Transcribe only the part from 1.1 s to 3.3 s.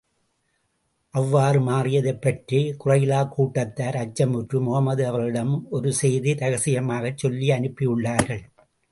அவ்வாறு மாறியதைப் பற்றி, குறைலா